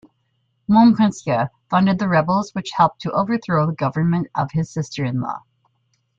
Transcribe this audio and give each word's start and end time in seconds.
Montpensier 0.67 1.49
funded 1.69 1.99
the 1.99 2.07
rebels, 2.07 2.55
which 2.55 2.71
helped 2.71 3.01
to 3.01 3.11
overthrow 3.11 3.67
the 3.67 3.75
government 3.75 4.29
of 4.33 4.49
his 4.51 4.71
sister-in-law. 4.71 5.43